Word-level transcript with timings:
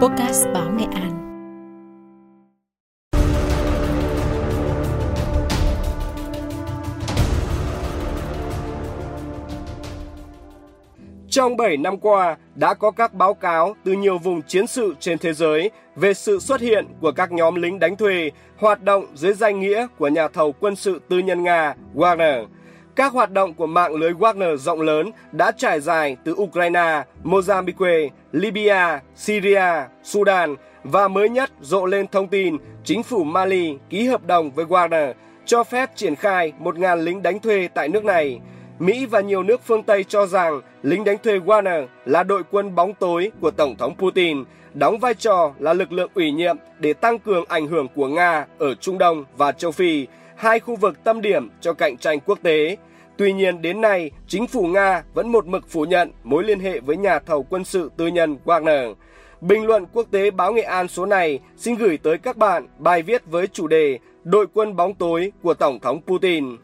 Podcast 0.00 0.46
Báo 0.54 0.70
Nghệ 0.70 0.84
An. 0.94 1.10
Trong 11.28 11.56
7 11.56 11.76
năm 11.76 11.98
qua, 11.98 12.36
đã 12.54 12.74
có 12.74 12.90
các 12.90 13.14
báo 13.14 13.34
cáo 13.34 13.76
từ 13.84 13.92
nhiều 13.92 14.18
vùng 14.18 14.42
chiến 14.42 14.66
sự 14.66 14.94
trên 15.00 15.18
thế 15.18 15.32
giới 15.32 15.70
về 15.96 16.14
sự 16.14 16.38
xuất 16.38 16.60
hiện 16.60 16.86
của 17.00 17.12
các 17.12 17.32
nhóm 17.32 17.54
lính 17.54 17.78
đánh 17.78 17.96
thuê 17.96 18.30
hoạt 18.56 18.82
động 18.82 19.06
dưới 19.14 19.32
danh 19.32 19.60
nghĩa 19.60 19.86
của 19.98 20.08
nhà 20.08 20.28
thầu 20.28 20.52
quân 20.52 20.76
sự 20.76 21.00
tư 21.08 21.18
nhân 21.18 21.42
Nga 21.42 21.74
Wagner– 21.94 22.46
các 22.98 23.12
hoạt 23.12 23.30
động 23.30 23.54
của 23.54 23.66
mạng 23.66 23.94
lưới 23.94 24.12
Wagner 24.12 24.56
rộng 24.56 24.80
lớn 24.80 25.10
đã 25.32 25.52
trải 25.52 25.80
dài 25.80 26.16
từ 26.24 26.34
Ukraine, 26.34 27.04
Mozambique, 27.24 28.08
Libya, 28.32 29.00
Syria, 29.16 29.72
Sudan 30.02 30.54
và 30.84 31.08
mới 31.08 31.28
nhất 31.28 31.50
rộ 31.60 31.86
lên 31.86 32.06
thông 32.06 32.28
tin 32.28 32.56
chính 32.84 33.02
phủ 33.02 33.24
Mali 33.24 33.78
ký 33.90 34.06
hợp 34.06 34.26
đồng 34.26 34.50
với 34.50 34.64
Wagner 34.64 35.12
cho 35.46 35.64
phép 35.64 35.90
triển 35.96 36.16
khai 36.16 36.52
1.000 36.60 36.96
lính 36.96 37.22
đánh 37.22 37.40
thuê 37.40 37.68
tại 37.74 37.88
nước 37.88 38.04
này. 38.04 38.40
Mỹ 38.78 39.06
và 39.06 39.20
nhiều 39.20 39.42
nước 39.42 39.60
phương 39.66 39.82
Tây 39.82 40.04
cho 40.04 40.26
rằng 40.26 40.60
lính 40.82 41.04
đánh 41.04 41.18
thuê 41.22 41.38
Wagner 41.38 41.86
là 42.04 42.22
đội 42.22 42.42
quân 42.50 42.74
bóng 42.74 42.94
tối 42.94 43.30
của 43.40 43.50
Tổng 43.50 43.76
thống 43.76 43.94
Putin, 43.98 44.44
đóng 44.74 44.98
vai 44.98 45.14
trò 45.14 45.52
là 45.58 45.72
lực 45.72 45.92
lượng 45.92 46.10
ủy 46.14 46.30
nhiệm 46.30 46.56
để 46.78 46.92
tăng 46.92 47.18
cường 47.18 47.44
ảnh 47.48 47.66
hưởng 47.66 47.86
của 47.94 48.06
Nga 48.06 48.46
ở 48.58 48.74
Trung 48.74 48.98
Đông 48.98 49.24
và 49.36 49.52
châu 49.52 49.70
Phi, 49.70 50.06
hai 50.38 50.60
khu 50.60 50.76
vực 50.76 51.04
tâm 51.04 51.20
điểm 51.20 51.50
cho 51.60 51.72
cạnh 51.72 51.96
tranh 51.96 52.20
quốc 52.20 52.38
tế. 52.42 52.76
Tuy 53.16 53.32
nhiên 53.32 53.62
đến 53.62 53.80
nay, 53.80 54.10
chính 54.26 54.46
phủ 54.46 54.66
Nga 54.66 55.02
vẫn 55.14 55.28
một 55.32 55.46
mực 55.46 55.68
phủ 55.68 55.84
nhận 55.84 56.10
mối 56.24 56.44
liên 56.44 56.60
hệ 56.60 56.80
với 56.80 56.96
nhà 56.96 57.18
thầu 57.18 57.42
quân 57.42 57.64
sự 57.64 57.90
tư 57.96 58.06
nhân 58.06 58.36
Wagner. 58.44 58.94
Bình 59.40 59.66
luận 59.66 59.86
quốc 59.92 60.06
tế 60.10 60.30
báo 60.30 60.52
Nghệ 60.52 60.62
An 60.62 60.88
số 60.88 61.06
này 61.06 61.40
xin 61.56 61.74
gửi 61.74 61.98
tới 62.02 62.18
các 62.18 62.36
bạn 62.36 62.66
bài 62.78 63.02
viết 63.02 63.22
với 63.26 63.46
chủ 63.46 63.66
đề 63.66 63.98
Đội 64.24 64.46
quân 64.54 64.76
bóng 64.76 64.94
tối 64.94 65.32
của 65.42 65.54
Tổng 65.54 65.78
thống 65.80 66.00
Putin. 66.06 66.56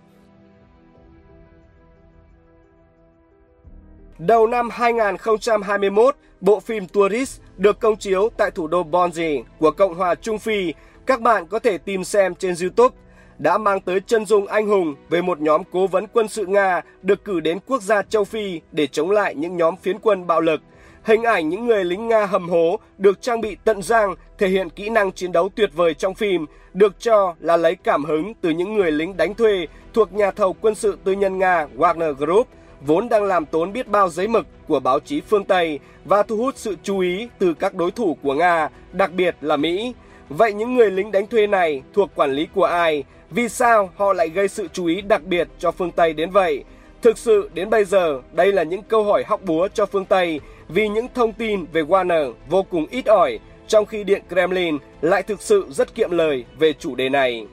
Đầu 4.18 4.46
năm 4.46 4.70
2021, 4.70 6.16
bộ 6.40 6.60
phim 6.60 6.86
Tourist 6.88 7.40
được 7.56 7.80
công 7.80 7.96
chiếu 7.96 8.28
tại 8.36 8.50
thủ 8.50 8.66
đô 8.66 8.84
Bonzi 8.84 9.42
của 9.58 9.70
Cộng 9.70 9.94
hòa 9.94 10.14
Trung 10.14 10.38
Phi. 10.38 10.74
Các 11.06 11.20
bạn 11.20 11.46
có 11.46 11.58
thể 11.58 11.78
tìm 11.78 12.04
xem 12.04 12.34
trên 12.34 12.54
YouTube 12.60 12.96
đã 13.44 13.58
mang 13.58 13.80
tới 13.80 14.00
chân 14.00 14.26
dung 14.26 14.46
anh 14.46 14.66
hùng 14.66 14.94
về 15.08 15.22
một 15.22 15.40
nhóm 15.40 15.62
cố 15.72 15.86
vấn 15.86 16.06
quân 16.12 16.28
sự 16.28 16.46
Nga 16.46 16.82
được 17.02 17.24
cử 17.24 17.40
đến 17.40 17.58
quốc 17.66 17.82
gia 17.82 18.02
châu 18.02 18.24
Phi 18.24 18.60
để 18.72 18.86
chống 18.86 19.10
lại 19.10 19.34
những 19.34 19.56
nhóm 19.56 19.76
phiến 19.76 19.98
quân 19.98 20.26
bạo 20.26 20.40
lực. 20.40 20.60
Hình 21.02 21.22
ảnh 21.22 21.48
những 21.48 21.66
người 21.66 21.84
lính 21.84 22.08
Nga 22.08 22.26
hầm 22.26 22.48
hố 22.48 22.78
được 22.98 23.22
trang 23.22 23.40
bị 23.40 23.56
tận 23.64 23.82
giang 23.82 24.14
thể 24.38 24.48
hiện 24.48 24.70
kỹ 24.70 24.88
năng 24.88 25.12
chiến 25.12 25.32
đấu 25.32 25.48
tuyệt 25.56 25.70
vời 25.74 25.94
trong 25.94 26.14
phim, 26.14 26.46
được 26.74 27.00
cho 27.00 27.34
là 27.40 27.56
lấy 27.56 27.74
cảm 27.74 28.04
hứng 28.04 28.34
từ 28.40 28.50
những 28.50 28.74
người 28.74 28.90
lính 28.90 29.16
đánh 29.16 29.34
thuê 29.34 29.66
thuộc 29.94 30.12
nhà 30.12 30.30
thầu 30.30 30.52
quân 30.52 30.74
sự 30.74 30.98
tư 31.04 31.12
nhân 31.12 31.38
Nga 31.38 31.66
Wagner 31.76 32.12
Group, 32.12 32.48
vốn 32.80 33.08
đang 33.08 33.24
làm 33.24 33.46
tốn 33.46 33.72
biết 33.72 33.88
bao 33.88 34.08
giấy 34.08 34.28
mực 34.28 34.46
của 34.68 34.80
báo 34.80 35.00
chí 35.00 35.20
phương 35.20 35.44
Tây 35.44 35.78
và 36.04 36.22
thu 36.22 36.36
hút 36.36 36.54
sự 36.56 36.76
chú 36.82 36.98
ý 36.98 37.28
từ 37.38 37.54
các 37.54 37.74
đối 37.74 37.90
thủ 37.90 38.16
của 38.22 38.34
Nga, 38.34 38.68
đặc 38.92 39.12
biệt 39.12 39.36
là 39.40 39.56
Mỹ. 39.56 39.94
Vậy 40.28 40.52
những 40.52 40.74
người 40.74 40.90
lính 40.90 41.12
đánh 41.12 41.26
thuê 41.26 41.46
này 41.46 41.82
thuộc 41.94 42.10
quản 42.14 42.32
lý 42.32 42.48
của 42.54 42.64
ai? 42.64 43.04
Vì 43.34 43.48
sao 43.48 43.90
họ 43.96 44.12
lại 44.12 44.28
gây 44.28 44.48
sự 44.48 44.68
chú 44.72 44.86
ý 44.86 45.00
đặc 45.00 45.22
biệt 45.24 45.48
cho 45.58 45.70
phương 45.70 45.90
Tây 45.90 46.12
đến 46.12 46.30
vậy? 46.30 46.64
Thực 47.02 47.18
sự 47.18 47.50
đến 47.54 47.70
bây 47.70 47.84
giờ, 47.84 48.20
đây 48.32 48.52
là 48.52 48.62
những 48.62 48.82
câu 48.82 49.04
hỏi 49.04 49.24
hóc 49.26 49.40
búa 49.44 49.68
cho 49.74 49.86
phương 49.86 50.04
Tây 50.04 50.40
vì 50.68 50.88
những 50.88 51.06
thông 51.14 51.32
tin 51.32 51.64
về 51.72 51.82
Warner 51.82 52.32
vô 52.48 52.62
cùng 52.62 52.86
ít 52.90 53.06
ỏi, 53.06 53.38
trong 53.68 53.86
khi 53.86 54.04
Điện 54.04 54.22
Kremlin 54.28 54.78
lại 55.00 55.22
thực 55.22 55.42
sự 55.42 55.66
rất 55.70 55.94
kiệm 55.94 56.10
lời 56.10 56.44
về 56.58 56.72
chủ 56.72 56.94
đề 56.94 57.08
này. 57.08 57.46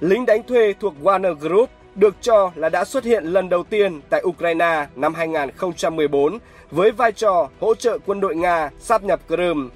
Lính 0.00 0.26
đánh 0.26 0.42
thuê 0.42 0.74
thuộc 0.80 0.94
Warner 1.02 1.34
Group 1.34 1.70
được 1.94 2.14
cho 2.20 2.52
là 2.54 2.68
đã 2.68 2.84
xuất 2.84 3.04
hiện 3.04 3.24
lần 3.24 3.48
đầu 3.48 3.64
tiên 3.64 4.00
tại 4.10 4.22
Ukraine 4.26 4.86
năm 4.96 5.14
2014 5.14 6.38
với 6.70 6.90
vai 6.90 7.12
trò 7.12 7.48
hỗ 7.60 7.74
trợ 7.74 7.98
quân 8.06 8.20
đội 8.20 8.36
Nga 8.36 8.70
sáp 8.78 9.02
nhập 9.04 9.20
Crimea 9.28 9.68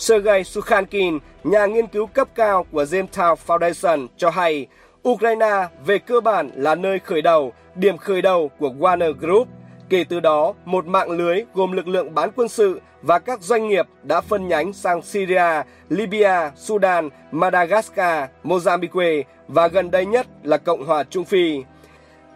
Sergei 0.00 0.44
Sukhankin, 0.44 1.18
nhà 1.44 1.66
nghiên 1.66 1.86
cứu 1.86 2.06
cấp 2.06 2.28
cao 2.34 2.66
của 2.72 2.84
Jamestown 2.84 3.36
Foundation 3.46 4.06
cho 4.16 4.30
hay 4.30 4.66
Ukraine 5.08 5.66
về 5.86 5.98
cơ 5.98 6.20
bản 6.20 6.50
là 6.54 6.74
nơi 6.74 6.98
khởi 6.98 7.22
đầu, 7.22 7.52
điểm 7.74 7.96
khởi 7.96 8.22
đầu 8.22 8.50
của 8.58 8.68
Warner 8.78 9.12
Group. 9.12 9.48
Kể 9.88 10.04
từ 10.08 10.20
đó, 10.20 10.54
một 10.64 10.86
mạng 10.86 11.10
lưới 11.10 11.44
gồm 11.54 11.72
lực 11.72 11.88
lượng 11.88 12.14
bán 12.14 12.30
quân 12.36 12.48
sự 12.48 12.80
và 13.02 13.18
các 13.18 13.40
doanh 13.42 13.68
nghiệp 13.68 13.86
đã 14.02 14.20
phân 14.20 14.48
nhánh 14.48 14.72
sang 14.72 15.02
Syria, 15.02 15.62
Libya, 15.88 16.50
Sudan, 16.56 17.08
Madagascar, 17.30 18.30
Mozambique 18.44 19.22
và 19.48 19.68
gần 19.68 19.90
đây 19.90 20.06
nhất 20.06 20.26
là 20.42 20.56
Cộng 20.56 20.84
hòa 20.84 21.04
Trung 21.04 21.24
Phi. 21.24 21.62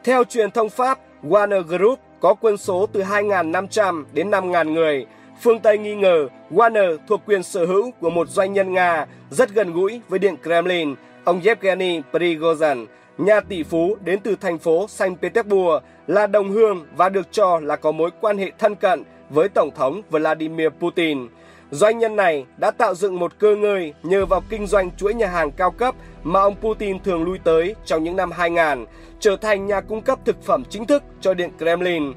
Theo 0.05 0.25
truyền 0.25 0.51
thông 0.51 0.71
Pháp, 0.71 0.99
Warner 1.23 1.63
Group 1.63 1.99
có 2.21 2.35
quân 2.35 2.57
số 2.57 2.87
từ 2.93 3.03
2.500 3.03 4.05
đến 4.13 4.31
5.000 4.31 4.73
người, 4.73 5.07
phương 5.41 5.61
Tây 5.61 5.79
nghi 5.79 5.95
ngờ 5.95 6.29
Warner 6.51 6.97
thuộc 7.09 7.21
quyền 7.27 7.43
sở 7.43 7.67
hữu 7.67 7.91
của 8.01 8.11
một 8.11 8.29
doanh 8.29 8.53
nhân 8.53 8.73
Nga 8.73 9.07
rất 9.31 9.51
gần 9.51 9.73
gũi 9.73 10.01
với 10.09 10.19
Điện 10.19 10.35
Kremlin, 10.43 10.95
ông 11.25 11.41
Yevgeny 11.45 12.01
Prigozhin, 12.13 12.87
nhà 13.19 13.41
tỷ 13.41 13.63
phú 13.63 13.97
đến 14.05 14.21
từ 14.21 14.37
thành 14.41 14.59
phố 14.59 14.87
Saint 14.89 15.21
Petersburg, 15.23 15.85
là 16.07 16.27
đồng 16.27 16.51
hương 16.51 16.87
và 16.97 17.09
được 17.09 17.27
cho 17.33 17.61
là 17.61 17.77
có 17.77 17.93
mối 17.93 18.11
quan 18.21 18.39
hệ 18.39 18.51
thân 18.59 18.75
cận 18.75 19.03
với 19.31 19.49
Tổng 19.49 19.71
thống 19.77 20.03
Vladimir 20.11 20.69
Putin. 20.81 21.29
Doanh 21.71 21.99
nhân 21.99 22.17
này 22.17 22.45
đã 22.57 22.71
tạo 22.71 22.95
dựng 22.95 23.19
một 23.19 23.33
cơ 23.39 23.57
ngơi 23.57 23.93
nhờ 24.03 24.27
vào 24.27 24.43
kinh 24.49 24.67
doanh 24.67 24.91
chuỗi 24.97 25.15
nhà 25.15 25.27
hàng 25.27 25.51
cao 25.51 25.71
cấp 25.71 25.95
mà 26.23 26.41
ông 26.41 26.55
Putin 26.61 27.01
thường 27.01 27.25
lui 27.25 27.39
tới 27.45 27.75
trong 27.85 28.05
những 28.05 28.17
năm 28.17 28.31
2000, 28.31 28.87
trở 29.21 29.37
thành 29.37 29.67
nhà 29.67 29.81
cung 29.81 30.03
cấp 30.03 30.19
thực 30.25 30.43
phẩm 30.43 30.63
chính 30.71 30.87
thức 30.87 31.03
cho 31.21 31.35
Điện 31.35 31.51
Kremlin. 31.59 32.13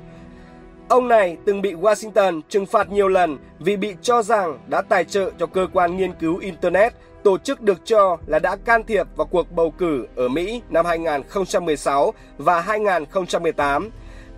Ông 0.90 1.08
này 1.08 1.38
từng 1.46 1.62
bị 1.62 1.74
Washington 1.74 2.42
trừng 2.50 2.66
phạt 2.66 2.92
nhiều 2.92 3.08
lần 3.08 3.38
vì 3.59 3.78
bị 3.78 3.96
cho 4.02 4.22
rằng 4.24 4.59
đã 4.68 4.81
tài 4.81 5.06
trợ 5.06 5.31
cho 5.40 5.46
cơ 5.46 5.68
quan 5.74 5.98
nghiên 5.98 6.14
cứu 6.14 6.38
Internet, 6.38 6.94
tổ 7.24 7.38
chức 7.38 7.62
được 7.62 7.78
cho 7.86 8.18
là 8.28 8.40
đã 8.40 8.56
can 8.56 8.84
thiệp 8.84 9.08
vào 9.16 9.28
cuộc 9.28 9.52
bầu 9.52 9.72
cử 9.78 10.08
ở 10.16 10.28
Mỹ 10.28 10.62
năm 10.70 10.86
2016 10.86 12.14
và 12.38 12.62
2018. 12.62 13.90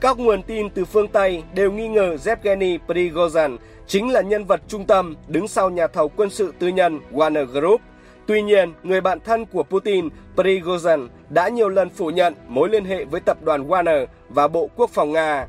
Các 0.01 0.19
nguồn 0.19 0.43
tin 0.43 0.69
từ 0.69 0.85
phương 0.85 1.07
Tây 1.07 1.43
đều 1.53 1.71
nghi 1.71 1.87
ngờ 1.87 2.17
Yevgeny 2.25 2.77
Prigozhin 2.87 3.57
chính 3.87 4.13
là 4.13 4.21
nhân 4.21 4.45
vật 4.45 4.61
trung 4.67 4.85
tâm 4.85 5.15
đứng 5.27 5.47
sau 5.47 5.69
nhà 5.69 5.87
thầu 5.87 6.09
quân 6.09 6.29
sự 6.29 6.53
tư 6.59 6.67
nhân 6.67 6.99
Warner 7.11 7.45
Group. 7.45 7.81
Tuy 8.25 8.41
nhiên, 8.41 8.73
người 8.83 9.01
bạn 9.01 9.19
thân 9.19 9.45
của 9.45 9.63
Putin, 9.63 10.09
Prigozhin, 10.35 11.07
đã 11.29 11.47
nhiều 11.47 11.69
lần 11.69 11.89
phủ 11.89 12.09
nhận 12.09 12.33
mối 12.47 12.69
liên 12.69 12.85
hệ 12.85 13.05
với 13.05 13.21
tập 13.21 13.37
đoàn 13.43 13.67
Warner 13.67 14.05
và 14.29 14.47
Bộ 14.47 14.69
Quốc 14.75 14.89
phòng 14.89 15.11
Nga. 15.11 15.47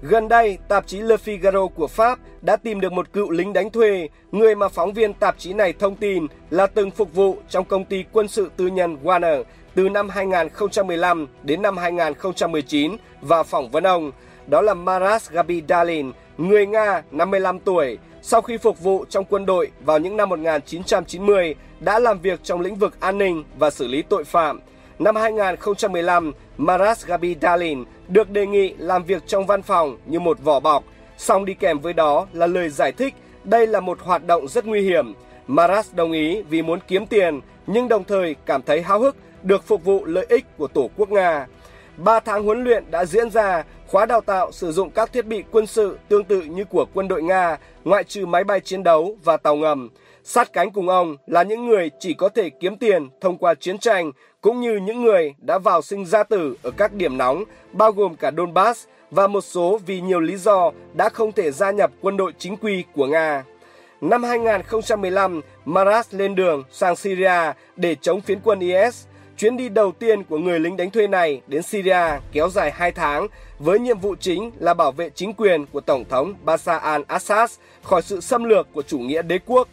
Gần 0.00 0.28
đây, 0.28 0.58
tạp 0.68 0.86
chí 0.86 1.00
Le 1.00 1.16
Figaro 1.16 1.68
của 1.68 1.86
Pháp 1.86 2.18
đã 2.42 2.56
tìm 2.56 2.80
được 2.80 2.92
một 2.92 3.12
cựu 3.12 3.30
lính 3.30 3.52
đánh 3.52 3.70
thuê, 3.70 4.08
người 4.32 4.54
mà 4.54 4.68
phóng 4.68 4.92
viên 4.92 5.14
tạp 5.14 5.38
chí 5.38 5.52
này 5.52 5.72
thông 5.72 5.96
tin 5.96 6.26
là 6.50 6.66
từng 6.66 6.90
phục 6.90 7.14
vụ 7.14 7.36
trong 7.48 7.64
công 7.64 7.84
ty 7.84 8.04
quân 8.12 8.28
sự 8.28 8.50
tư 8.56 8.66
nhân 8.66 8.96
Warner 9.04 9.44
từ 9.74 9.88
năm 9.88 10.08
2015 10.08 11.28
đến 11.42 11.62
năm 11.62 11.76
2019 11.76 12.96
và 13.20 13.42
phỏng 13.42 13.70
vấn 13.70 13.86
ông. 13.86 14.12
Đó 14.46 14.60
là 14.60 14.74
Maras 14.74 15.30
Gabidalin, 15.30 16.12
người 16.38 16.66
Nga 16.66 17.02
55 17.10 17.58
tuổi, 17.58 17.98
sau 18.22 18.42
khi 18.42 18.56
phục 18.56 18.80
vụ 18.80 19.04
trong 19.08 19.24
quân 19.24 19.46
đội 19.46 19.70
vào 19.84 19.98
những 19.98 20.16
năm 20.16 20.28
1990 20.28 21.54
đã 21.80 21.98
làm 21.98 22.18
việc 22.18 22.40
trong 22.42 22.60
lĩnh 22.60 22.76
vực 22.76 23.00
an 23.00 23.18
ninh 23.18 23.44
và 23.58 23.70
xử 23.70 23.88
lý 23.88 24.02
tội 24.02 24.24
phạm– 24.24 24.60
Năm 25.02 25.16
2015, 25.16 26.32
Maras 26.58 27.06
Gabi 27.06 27.36
Dalin 27.42 27.84
được 28.08 28.30
đề 28.30 28.46
nghị 28.46 28.74
làm 28.78 29.04
việc 29.04 29.22
trong 29.26 29.46
văn 29.46 29.62
phòng 29.62 29.98
như 30.06 30.20
một 30.20 30.38
vỏ 30.44 30.60
bọc, 30.60 30.84
song 31.18 31.44
đi 31.44 31.54
kèm 31.54 31.78
với 31.78 31.92
đó 31.92 32.26
là 32.32 32.46
lời 32.46 32.68
giải 32.68 32.92
thích 32.92 33.14
đây 33.44 33.66
là 33.66 33.80
một 33.80 34.00
hoạt 34.00 34.26
động 34.26 34.48
rất 34.48 34.66
nguy 34.66 34.80
hiểm. 34.80 35.14
Maras 35.46 35.94
đồng 35.94 36.12
ý 36.12 36.42
vì 36.42 36.62
muốn 36.62 36.78
kiếm 36.88 37.06
tiền, 37.06 37.40
nhưng 37.66 37.88
đồng 37.88 38.04
thời 38.04 38.36
cảm 38.46 38.62
thấy 38.62 38.82
háo 38.82 39.00
hức 39.00 39.16
được 39.42 39.64
phục 39.64 39.84
vụ 39.84 40.04
lợi 40.04 40.26
ích 40.28 40.44
của 40.56 40.66
Tổ 40.66 40.90
quốc 40.96 41.10
Nga. 41.10 41.46
Ba 41.96 42.20
tháng 42.20 42.44
huấn 42.44 42.64
luyện 42.64 42.84
đã 42.90 43.04
diễn 43.04 43.30
ra, 43.30 43.64
khóa 43.86 44.06
đào 44.06 44.20
tạo 44.20 44.52
sử 44.52 44.72
dụng 44.72 44.90
các 44.90 45.12
thiết 45.12 45.26
bị 45.26 45.44
quân 45.50 45.66
sự 45.66 45.98
tương 46.08 46.24
tự 46.24 46.40
như 46.42 46.64
của 46.64 46.86
quân 46.94 47.08
đội 47.08 47.22
Nga, 47.22 47.58
ngoại 47.84 48.04
trừ 48.04 48.26
máy 48.26 48.44
bay 48.44 48.60
chiến 48.60 48.82
đấu 48.82 49.16
và 49.24 49.36
tàu 49.36 49.56
ngầm. 49.56 49.90
Sát 50.24 50.52
cánh 50.52 50.70
cùng 50.70 50.88
ông 50.88 51.16
là 51.26 51.42
những 51.42 51.66
người 51.66 51.90
chỉ 51.98 52.14
có 52.14 52.28
thể 52.28 52.50
kiếm 52.50 52.76
tiền 52.76 53.08
thông 53.20 53.36
qua 53.36 53.54
chiến 53.54 53.78
tranh, 53.78 54.12
cũng 54.40 54.60
như 54.60 54.76
những 54.76 55.02
người 55.02 55.34
đã 55.38 55.58
vào 55.58 55.82
sinh 55.82 56.06
ra 56.06 56.22
tử 56.22 56.56
ở 56.62 56.70
các 56.70 56.92
điểm 56.92 57.18
nóng, 57.18 57.44
bao 57.72 57.92
gồm 57.92 58.16
cả 58.16 58.30
Donbass, 58.36 58.86
và 59.10 59.26
một 59.26 59.40
số 59.40 59.80
vì 59.86 60.00
nhiều 60.00 60.20
lý 60.20 60.36
do 60.36 60.70
đã 60.94 61.08
không 61.08 61.32
thể 61.32 61.50
gia 61.50 61.70
nhập 61.70 61.90
quân 62.00 62.16
đội 62.16 62.32
chính 62.38 62.56
quy 62.56 62.84
của 62.94 63.06
Nga. 63.06 63.44
Năm 64.00 64.22
2015, 64.22 65.40
Maras 65.64 66.14
lên 66.14 66.34
đường 66.34 66.62
sang 66.70 66.96
Syria 66.96 67.52
để 67.76 67.94
chống 68.00 68.20
phiến 68.20 68.40
quân 68.44 68.60
IS. 68.60 69.04
Chuyến 69.36 69.56
đi 69.56 69.68
đầu 69.68 69.92
tiên 69.92 70.24
của 70.24 70.38
người 70.38 70.60
lính 70.60 70.76
đánh 70.76 70.90
thuê 70.90 71.06
này 71.06 71.40
đến 71.46 71.62
Syria 71.62 72.06
kéo 72.32 72.48
dài 72.48 72.70
2 72.70 72.92
tháng 72.92 73.26
với 73.58 73.78
nhiệm 73.78 73.98
vụ 73.98 74.14
chính 74.20 74.50
là 74.58 74.74
bảo 74.74 74.92
vệ 74.92 75.10
chính 75.10 75.34
quyền 75.34 75.66
của 75.66 75.80
Tổng 75.80 76.04
thống 76.08 76.34
Bashar 76.44 76.82
al-Assad 76.82 77.48
khỏi 77.82 78.02
sự 78.02 78.20
xâm 78.20 78.44
lược 78.44 78.66
của 78.72 78.82
chủ 78.82 78.98
nghĩa 78.98 79.22
đế 79.22 79.38
quốc. 79.46 79.68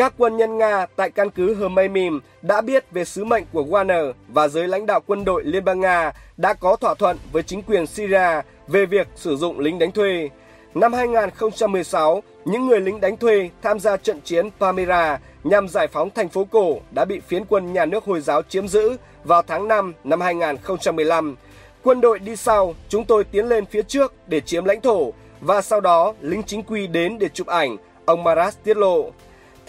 Các 0.00 0.14
quân 0.18 0.36
nhân 0.36 0.58
Nga 0.58 0.86
tại 0.96 1.10
căn 1.10 1.30
cứ 1.30 1.54
Hmeymim 1.54 2.20
đã 2.42 2.60
biết 2.60 2.90
về 2.90 3.04
sứ 3.04 3.24
mệnh 3.24 3.44
của 3.52 3.62
Warner 3.62 4.12
và 4.28 4.48
giới 4.48 4.68
lãnh 4.68 4.86
đạo 4.86 5.00
quân 5.06 5.24
đội 5.24 5.44
Liên 5.44 5.64
bang 5.64 5.80
Nga 5.80 6.12
đã 6.36 6.54
có 6.54 6.76
thỏa 6.76 6.94
thuận 6.94 7.18
với 7.32 7.42
chính 7.42 7.62
quyền 7.62 7.86
Syria 7.86 8.40
về 8.68 8.86
việc 8.86 9.08
sử 9.16 9.36
dụng 9.36 9.58
lính 9.58 9.78
đánh 9.78 9.92
thuê. 9.92 10.28
Năm 10.74 10.92
2016, 10.92 12.22
những 12.44 12.66
người 12.66 12.80
lính 12.80 13.00
đánh 13.00 13.16
thuê 13.16 13.50
tham 13.62 13.80
gia 13.80 13.96
trận 13.96 14.20
chiến 14.20 14.48
Palmyra 14.60 15.18
nhằm 15.44 15.68
giải 15.68 15.86
phóng 15.86 16.10
thành 16.10 16.28
phố 16.28 16.44
cổ 16.44 16.78
đã 16.90 17.04
bị 17.04 17.20
phiến 17.20 17.44
quân 17.44 17.72
nhà 17.72 17.84
nước 17.84 18.04
Hồi 18.04 18.20
giáo 18.20 18.42
chiếm 18.42 18.68
giữ 18.68 18.96
vào 19.24 19.42
tháng 19.42 19.68
5 19.68 19.94
năm 20.04 20.20
2015. 20.20 21.36
Quân 21.82 22.00
đội 22.00 22.18
đi 22.18 22.36
sau, 22.36 22.74
chúng 22.88 23.04
tôi 23.04 23.24
tiến 23.24 23.46
lên 23.46 23.66
phía 23.66 23.82
trước 23.82 24.14
để 24.26 24.40
chiếm 24.40 24.64
lãnh 24.64 24.80
thổ 24.80 25.12
và 25.40 25.62
sau 25.62 25.80
đó 25.80 26.14
lính 26.20 26.42
chính 26.42 26.62
quy 26.62 26.86
đến 26.86 27.18
để 27.18 27.28
chụp 27.28 27.46
ảnh, 27.46 27.76
ông 28.04 28.24
Maras 28.24 28.56
tiết 28.64 28.76
lộ. 28.76 29.10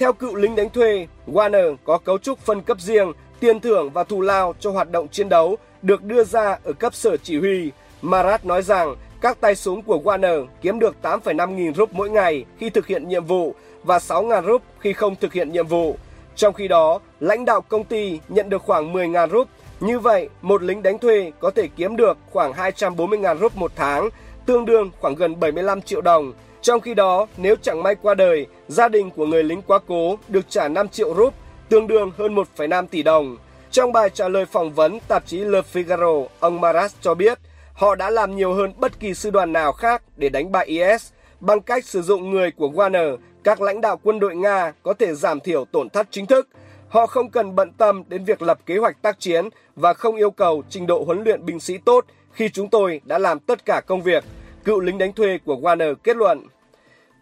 Theo 0.01 0.13
cựu 0.13 0.35
lính 0.35 0.55
đánh 0.55 0.69
thuê, 0.69 1.07
Warner 1.27 1.75
có 1.83 1.97
cấu 1.97 2.17
trúc 2.17 2.39
phân 2.39 2.61
cấp 2.61 2.81
riêng, 2.81 3.11
tiền 3.39 3.59
thưởng 3.59 3.89
và 3.89 4.03
thù 4.03 4.21
lao 4.21 4.53
cho 4.59 4.71
hoạt 4.71 4.91
động 4.91 5.07
chiến 5.07 5.29
đấu 5.29 5.57
được 5.81 6.03
đưa 6.03 6.23
ra 6.23 6.57
ở 6.63 6.73
cấp 6.73 6.95
sở 6.95 7.17
chỉ 7.17 7.39
huy. 7.39 7.71
Marat 8.01 8.45
nói 8.45 8.61
rằng 8.61 8.95
các 9.21 9.41
tay 9.41 9.55
súng 9.55 9.81
của 9.81 9.99
Warner 10.03 10.45
kiếm 10.61 10.79
được 10.79 10.95
8,5 11.01 11.55
nghìn 11.55 11.73
rúp 11.73 11.93
mỗi 11.93 12.09
ngày 12.09 12.45
khi 12.57 12.69
thực 12.69 12.87
hiện 12.87 13.07
nhiệm 13.07 13.25
vụ 13.25 13.55
và 13.83 13.99
6 13.99 14.23
ngàn 14.23 14.45
rúp 14.45 14.61
khi 14.79 14.93
không 14.93 15.15
thực 15.15 15.33
hiện 15.33 15.51
nhiệm 15.51 15.67
vụ. 15.67 15.95
Trong 16.35 16.53
khi 16.53 16.67
đó, 16.67 16.99
lãnh 17.19 17.45
đạo 17.45 17.61
công 17.61 17.83
ty 17.83 18.19
nhận 18.29 18.49
được 18.49 18.61
khoảng 18.61 18.93
10 18.93 19.07
ngàn 19.07 19.29
rúp. 19.29 19.47
Như 19.79 19.99
vậy, 19.99 20.29
một 20.41 20.63
lính 20.63 20.83
đánh 20.83 20.99
thuê 20.99 21.31
có 21.39 21.51
thể 21.51 21.67
kiếm 21.75 21.95
được 21.95 22.17
khoảng 22.31 22.53
240 22.53 23.19
ngàn 23.19 23.39
rúp 23.39 23.57
một 23.57 23.71
tháng, 23.75 24.09
tương 24.45 24.65
đương 24.65 24.91
khoảng 24.99 25.15
gần 25.15 25.39
75 25.39 25.81
triệu 25.81 26.01
đồng. 26.01 26.33
Trong 26.61 26.81
khi 26.81 26.93
đó, 26.93 27.27
nếu 27.37 27.55
chẳng 27.61 27.83
may 27.83 27.95
qua 27.95 28.13
đời, 28.13 28.47
gia 28.67 28.87
đình 28.87 29.09
của 29.09 29.25
người 29.25 29.43
lính 29.43 29.61
quá 29.61 29.79
cố 29.87 30.17
được 30.27 30.49
trả 30.49 30.67
5 30.67 30.87
triệu 30.87 31.15
rúp, 31.15 31.33
tương 31.69 31.87
đương 31.87 32.11
hơn 32.17 32.35
1,5 32.35 32.87
tỷ 32.87 33.03
đồng. 33.03 33.37
Trong 33.71 33.91
bài 33.91 34.09
trả 34.09 34.27
lời 34.27 34.45
phỏng 34.45 34.71
vấn 34.71 34.99
tạp 35.07 35.27
chí 35.27 35.37
Le 35.37 35.61
Figaro, 35.73 36.27
ông 36.39 36.61
Maras 36.61 36.95
cho 37.01 37.13
biết 37.13 37.39
họ 37.73 37.95
đã 37.95 38.09
làm 38.09 38.35
nhiều 38.35 38.53
hơn 38.53 38.73
bất 38.77 38.99
kỳ 38.99 39.13
sư 39.13 39.29
đoàn 39.29 39.53
nào 39.53 39.71
khác 39.73 40.03
để 40.17 40.29
đánh 40.29 40.51
bại 40.51 40.65
IS 40.65 41.11
bằng 41.39 41.61
cách 41.61 41.85
sử 41.85 42.01
dụng 42.01 42.31
người 42.31 42.51
của 42.51 42.69
Wagner. 42.69 43.17
Các 43.43 43.61
lãnh 43.61 43.81
đạo 43.81 43.99
quân 44.03 44.19
đội 44.19 44.35
Nga 44.35 44.73
có 44.83 44.93
thể 44.93 45.13
giảm 45.13 45.39
thiểu 45.39 45.65
tổn 45.65 45.89
thất 45.89 46.07
chính 46.11 46.25
thức. 46.25 46.47
Họ 46.89 47.05
không 47.05 47.29
cần 47.29 47.55
bận 47.55 47.71
tâm 47.77 48.03
đến 48.07 48.25
việc 48.25 48.41
lập 48.41 48.59
kế 48.65 48.77
hoạch 48.77 49.01
tác 49.01 49.19
chiến 49.19 49.49
và 49.75 49.93
không 49.93 50.15
yêu 50.15 50.31
cầu 50.31 50.63
trình 50.69 50.87
độ 50.87 51.03
huấn 51.03 51.23
luyện 51.23 51.45
binh 51.45 51.59
sĩ 51.59 51.77
tốt 51.77 52.05
khi 52.31 52.49
chúng 52.49 52.69
tôi 52.69 53.01
đã 53.05 53.17
làm 53.17 53.39
tất 53.39 53.65
cả 53.65 53.81
công 53.87 54.01
việc, 54.01 54.23
cựu 54.63 54.79
lính 54.79 54.97
đánh 54.97 55.13
thuê 55.13 55.37
của 55.45 55.55
Warner 55.55 55.95
kết 55.95 56.15
luận. 56.17 56.47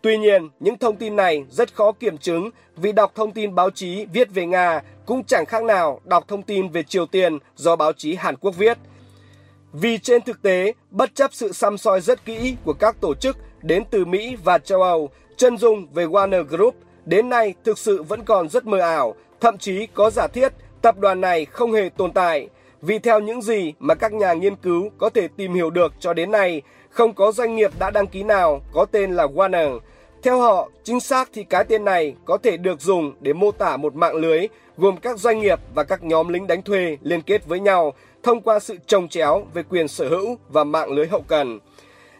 Tuy 0.02 0.18
nhiên, 0.18 0.50
những 0.60 0.78
thông 0.78 0.96
tin 0.96 1.16
này 1.16 1.46
rất 1.50 1.76
khó 1.76 1.92
kiểm 1.92 2.18
chứng 2.18 2.50
vì 2.76 2.92
đọc 2.92 3.12
thông 3.16 3.32
tin 3.32 3.56
báo 3.56 3.70
chí 3.70 4.06
viết 4.14 4.30
về 4.34 4.46
Nga 4.46 4.82
cũng 5.06 5.24
chẳng 5.24 5.46
khác 5.46 5.64
nào 5.64 6.02
đọc 6.06 6.28
thông 6.28 6.44
tin 6.44 6.70
về 6.70 6.84
Triều 6.84 7.06
Tiên 7.06 7.38
do 7.56 7.76
báo 7.76 7.94
chí 7.94 8.16
Hàn 8.16 8.36
Quốc 8.36 8.52
viết. 8.58 8.78
Vì 9.74 9.98
trên 9.98 10.22
thực 10.22 10.42
tế, 10.42 10.74
bất 10.92 11.16
chấp 11.16 11.34
sự 11.34 11.52
xăm 11.52 11.78
soi 11.78 12.02
rất 12.02 12.26
kỹ 12.26 12.56
của 12.66 12.74
các 12.74 12.96
tổ 13.02 13.14
chức 13.16 13.38
đến 13.62 13.84
từ 13.92 14.06
Mỹ 14.06 14.36
và 14.44 14.58
châu 14.58 14.82
Âu, 14.82 15.10
chân 15.38 15.58
dung 15.58 15.88
về 15.94 16.06
Warner 16.06 16.44
Group 16.44 16.76
đến 17.06 17.30
nay 17.30 17.54
thực 17.64 17.78
sự 17.78 18.04
vẫn 18.04 18.24
còn 18.24 18.50
rất 18.50 18.66
mơ 18.66 18.80
ảo, 18.80 19.16
thậm 19.40 19.58
chí 19.58 19.88
có 19.94 20.10
giả 20.10 20.28
thiết 20.28 20.54
tập 20.82 21.00
đoàn 21.00 21.22
này 21.22 21.46
không 21.46 21.72
hề 21.72 21.90
tồn 21.98 22.12
tại. 22.12 22.50
Vì 22.82 23.00
theo 23.00 23.20
những 23.20 23.42
gì 23.42 23.74
mà 23.80 23.96
các 23.96 24.14
nhà 24.14 24.34
nghiên 24.34 24.56
cứu 24.56 24.90
có 24.98 25.10
thể 25.10 25.28
tìm 25.38 25.54
hiểu 25.54 25.70
được 25.70 25.94
cho 26.00 26.14
đến 26.14 26.32
nay, 26.32 26.62
không 27.00 27.14
có 27.14 27.32
doanh 27.32 27.56
nghiệp 27.56 27.72
đã 27.80 27.92
đăng 27.92 28.08
ký 28.08 28.24
nào 28.24 28.62
có 28.72 28.86
tên 28.86 29.12
là 29.12 29.26
Warner. 29.26 29.80
Theo 30.24 30.40
họ, 30.40 30.70
chính 30.84 31.00
xác 31.00 31.30
thì 31.34 31.44
cái 31.44 31.64
tên 31.64 31.86
này 31.86 32.16
có 32.26 32.38
thể 32.38 32.58
được 32.58 32.82
dùng 32.82 33.14
để 33.20 33.34
mô 33.34 33.52
tả 33.52 33.78
một 33.78 33.96
mạng 33.96 34.16
lưới 34.16 34.48
gồm 34.78 34.98
các 34.98 35.20
doanh 35.20 35.40
nghiệp 35.40 35.60
và 35.74 35.84
các 35.84 36.04
nhóm 36.04 36.28
lính 36.28 36.48
đánh 36.48 36.62
thuê 36.62 36.98
liên 37.02 37.22
kết 37.22 37.46
với 37.46 37.60
nhau 37.60 37.94
thông 38.24 38.42
qua 38.42 38.60
sự 38.60 38.78
trồng 38.88 39.08
chéo 39.08 39.46
về 39.54 39.64
quyền 39.70 39.88
sở 39.88 40.10
hữu 40.10 40.38
và 40.50 40.64
mạng 40.64 40.92
lưới 40.92 41.08
hậu 41.08 41.22
cần. 41.28 41.60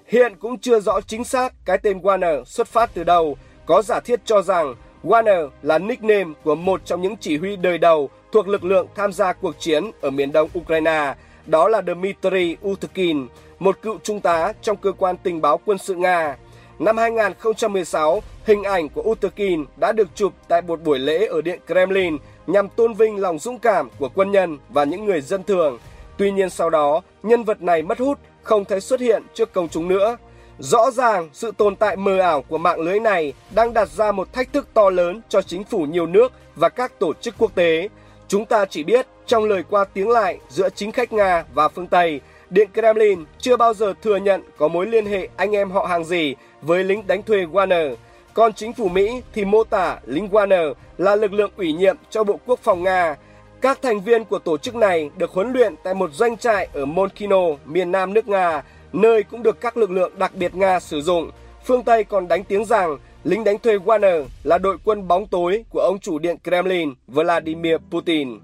Hiện 0.08 0.36
cũng 0.40 0.60
chưa 0.60 0.80
rõ 0.80 1.02
chính 1.02 1.24
xác 1.24 1.54
cái 1.66 1.78
tên 1.78 2.00
Warner 2.00 2.44
xuất 2.44 2.68
phát 2.68 2.90
từ 2.94 3.04
đâu, 3.04 3.38
có 3.66 3.82
giả 3.82 4.00
thiết 4.00 4.20
cho 4.26 4.42
rằng 4.42 4.76
Warner 5.04 5.50
là 5.62 5.80
nickname 5.80 6.34
của 6.44 6.56
một 6.56 6.82
trong 6.86 7.02
những 7.02 7.16
chỉ 7.18 7.38
huy 7.38 7.56
đời 7.56 7.78
đầu 7.78 8.10
thuộc 8.32 8.48
lực 8.48 8.64
lượng 8.64 8.88
tham 8.96 9.14
gia 9.14 9.34
cuộc 9.34 9.60
chiến 9.60 9.92
ở 10.02 10.10
miền 10.10 10.32
đông 10.32 10.50
Ukraine, 10.60 11.16
đó 11.50 11.68
là 11.68 11.82
Dmitry 11.82 12.58
Utkin, 12.68 13.28
một 13.60 13.82
cựu 13.82 13.98
trung 14.04 14.22
tá 14.22 14.54
trong 14.62 14.78
cơ 14.78 14.92
quan 14.92 15.18
tình 15.18 15.42
báo 15.42 15.60
quân 15.66 15.78
sự 15.78 15.96
Nga. 15.96 16.38
Năm 16.80 16.98
2016, 16.98 18.24
hình 18.46 18.64
ảnh 18.64 18.90
của 18.90 19.02
Utkin 19.02 19.66
đã 19.78 19.92
được 19.92 20.08
chụp 20.16 20.34
tại 20.48 20.62
một 20.62 20.82
buổi 20.82 21.00
lễ 21.00 21.28
ở 21.28 21.42
Điện 21.42 21.60
Kremlin 21.68 22.18
nhằm 22.48 22.70
tôn 22.70 22.94
vinh 22.94 23.22
lòng 23.22 23.40
dũng 23.40 23.60
cảm 23.60 23.90
của 24.00 24.10
quân 24.10 24.32
nhân 24.32 24.58
và 24.70 24.84
những 24.84 25.06
người 25.06 25.22
dân 25.22 25.44
thường. 25.44 25.80
Tuy 26.18 26.32
nhiên 26.32 26.50
sau 26.50 26.70
đó, 26.70 27.02
nhân 27.24 27.44
vật 27.44 27.62
này 27.62 27.82
mất 27.82 28.00
hút, 28.00 28.20
không 28.44 28.66
thấy 28.66 28.82
xuất 28.82 29.00
hiện 29.00 29.24
trước 29.34 29.54
công 29.54 29.70
chúng 29.70 29.88
nữa. 29.88 30.18
Rõ 30.60 30.92
ràng, 30.92 31.30
sự 31.34 31.52
tồn 31.58 31.76
tại 31.76 31.96
mờ 31.96 32.20
ảo 32.20 32.42
của 32.42 32.58
mạng 32.58 32.80
lưới 32.80 33.00
này 33.00 33.34
đang 33.56 33.74
đặt 33.74 33.90
ra 33.90 34.12
một 34.12 34.34
thách 34.34 34.54
thức 34.54 34.68
to 34.74 34.90
lớn 34.90 35.22
cho 35.30 35.42
chính 35.42 35.64
phủ 35.64 35.84
nhiều 35.84 36.06
nước 36.06 36.32
và 36.56 36.70
các 36.70 37.00
tổ 37.00 37.14
chức 37.14 37.36
quốc 37.38 37.56
tế. 37.56 37.90
Chúng 38.28 38.46
ta 38.46 38.66
chỉ 38.66 38.84
biết 38.84 39.08
trong 39.30 39.44
lời 39.44 39.64
qua 39.70 39.86
tiếng 39.86 40.10
lại 40.10 40.40
giữa 40.50 40.70
chính 40.70 40.92
khách 40.92 41.14
Nga 41.14 41.46
và 41.54 41.68
phương 41.68 41.88
Tây, 41.88 42.22
Điện 42.50 42.70
Kremlin 42.74 43.26
chưa 43.40 43.58
bao 43.58 43.74
giờ 43.74 43.94
thừa 44.02 44.18
nhận 44.18 44.42
có 44.58 44.68
mối 44.68 44.86
liên 44.86 45.06
hệ 45.06 45.28
anh 45.36 45.56
em 45.56 45.72
họ 45.72 45.86
hàng 45.86 46.04
gì 46.04 46.36
với 46.62 46.84
lính 46.84 47.08
đánh 47.08 47.24
thuê 47.24 47.46
Wagner. 47.46 47.96
Còn 48.34 48.54
chính 48.54 48.74
phủ 48.74 48.90
Mỹ 48.90 49.22
thì 49.34 49.46
mô 49.46 49.64
tả 49.64 50.00
lính 50.06 50.28
Wagner 50.28 50.74
là 50.98 51.16
lực 51.16 51.34
lượng 51.34 51.52
ủy 51.58 51.74
nhiệm 51.74 51.96
cho 52.10 52.24
Bộ 52.24 52.40
Quốc 52.46 52.60
phòng 52.64 52.84
Nga. 52.84 53.16
Các 53.62 53.82
thành 53.82 54.02
viên 54.02 54.26
của 54.26 54.40
tổ 54.40 54.58
chức 54.58 54.76
này 54.76 55.10
được 55.18 55.32
huấn 55.32 55.54
luyện 55.54 55.76
tại 55.84 55.94
một 55.94 56.10
doanh 56.14 56.38
trại 56.38 56.68
ở 56.74 56.86
Monkino, 56.86 57.42
miền 57.66 57.92
nam 57.92 58.14
nước 58.14 58.28
Nga, 58.28 58.64
nơi 58.94 59.24
cũng 59.24 59.44
được 59.44 59.62
các 59.62 59.78
lực 59.78 59.92
lượng 59.92 60.12
đặc 60.18 60.32
biệt 60.36 60.56
Nga 60.56 60.80
sử 60.80 61.02
dụng. 61.02 61.32
Phương 61.66 61.84
Tây 61.84 62.04
còn 62.04 62.28
đánh 62.28 62.44
tiếng 62.44 62.66
rằng 62.66 62.98
lính 63.24 63.44
đánh 63.44 63.60
thuê 63.60 63.78
Wagner 63.78 64.26
là 64.44 64.58
đội 64.58 64.78
quân 64.84 65.08
bóng 65.08 65.28
tối 65.28 65.64
của 65.70 65.80
ông 65.80 66.00
chủ 66.00 66.20
điện 66.20 66.38
Kremlin 66.44 66.94
Vladimir 67.08 67.76
Putin. 67.92 68.40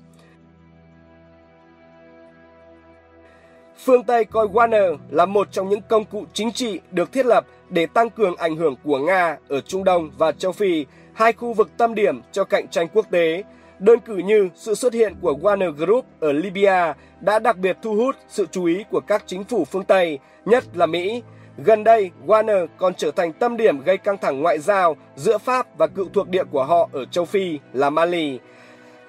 Phương 3.77 4.04
Tây 4.04 4.25
coi 4.25 4.48
Wagner 4.48 4.98
là 5.10 5.25
một 5.25 5.51
trong 5.51 5.69
những 5.69 5.81
công 5.89 6.06
cụ 6.06 6.25
chính 6.33 6.51
trị 6.51 6.80
được 6.92 7.12
thiết 7.12 7.25
lập 7.25 7.45
để 7.69 7.86
tăng 7.86 8.10
cường 8.10 8.36
ảnh 8.36 8.56
hưởng 8.56 8.75
của 8.83 9.00
Nga 9.00 9.38
ở 9.48 9.62
Trung 9.62 9.83
Đông 9.83 10.10
và 10.18 10.31
châu 10.31 10.51
Phi, 10.51 10.86
hai 11.13 11.33
khu 11.33 11.54
vực 11.54 11.69
tâm 11.77 11.95
điểm 11.95 12.22
cho 12.31 12.44
cạnh 12.44 12.68
tranh 12.68 12.88
quốc 12.94 13.06
tế. 13.12 13.44
Đơn 13.80 13.99
cử 13.99 14.18
như 14.18 14.49
sự 14.56 14.76
xuất 14.76 14.94
hiện 14.94 15.16
của 15.21 15.33
Warner 15.42 15.71
Group 15.71 16.06
ở 16.19 16.31
Libya 16.31 16.94
đã 17.21 17.40
đặc 17.40 17.57
biệt 17.57 17.78
thu 17.81 17.95
hút 17.95 18.16
sự 18.30 18.47
chú 18.52 18.66
ý 18.66 18.83
của 18.92 18.99
các 18.99 19.23
chính 19.26 19.44
phủ 19.44 19.66
phương 19.66 19.83
Tây, 19.83 20.19
nhất 20.45 20.64
là 20.73 20.85
Mỹ. 20.85 21.23
Gần 21.57 21.83
đây, 21.83 22.11
Warner 22.28 22.68
còn 22.78 22.94
trở 22.94 23.11
thành 23.11 23.33
tâm 23.33 23.57
điểm 23.57 23.81
gây 23.81 23.97
căng 23.97 24.18
thẳng 24.18 24.42
ngoại 24.42 24.59
giao 24.59 24.95
giữa 25.16 25.38
Pháp 25.38 25.78
và 25.78 25.88
cựu 25.88 26.09
thuộc 26.14 26.28
địa 26.28 26.44
của 26.52 26.64
họ 26.64 26.90
ở 26.94 27.06
châu 27.06 27.26
Phi 27.26 27.59
là 27.73 27.90
Mali. 27.90 28.40